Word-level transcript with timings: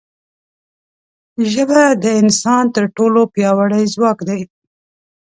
ژبه 1.51 1.81
د 2.03 2.05
انسان 2.21 2.63
تر 2.75 2.85
ټولو 2.97 3.19
پیاوړی 3.33 3.83
ځواک 3.93 4.19
دی 4.27 4.41